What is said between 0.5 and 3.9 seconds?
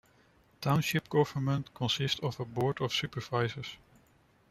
Township government consists of a board of Supervisors.